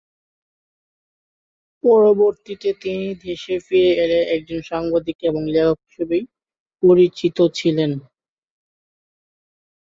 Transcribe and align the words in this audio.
পরবর্তীতে 1.83 2.69
তিনি 2.81 3.07
দেশে 3.25 3.55
ফিরে 3.65 3.91
এলে 4.03 4.19
একজন 4.35 4.59
সাংবাদিক 4.69 5.17
এবং 5.29 5.41
লেখক 5.53 5.77
হিসেবেই 5.85 6.23
পরিচিত 6.83 7.37
ছিলেন। 7.57 7.91